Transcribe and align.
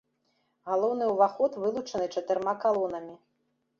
Галоўны 0.69 1.03
ўваход 1.11 1.51
вылучаны 1.65 2.07
чатырма 2.17 2.59
калонамі. 2.65 3.15